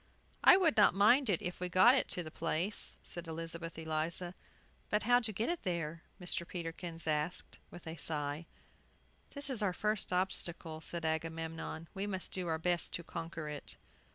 "We 0.43 0.57
would 0.57 0.77
not 0.77 0.95
mind 0.95 1.29
if 1.29 1.59
we 1.59 1.69
got 1.69 1.93
it 1.93 2.07
to 2.07 2.23
the 2.23 2.31
place," 2.31 2.95
said 3.03 3.27
Elizabeth 3.27 3.77
Eliza. 3.77 4.33
"But 4.89 5.03
how 5.03 5.19
to 5.19 5.31
get 5.31 5.47
it 5.47 5.61
there?" 5.61 6.01
Mr. 6.19 6.47
Peterkin 6.47 6.97
asked, 7.05 7.59
with 7.69 7.85
a 7.85 7.97
sigh. 7.97 8.47
"This 9.35 9.47
is 9.47 9.61
our 9.61 9.73
first 9.73 10.11
obstacle," 10.11 10.81
said 10.81 11.05
Agamemnon; 11.05 11.87
"we 11.93 12.07
must 12.07 12.31
do 12.33 12.47
our 12.47 12.57
best 12.57 12.93
to 12.93 13.03
conquer 13.03 13.47
it." 13.47 13.77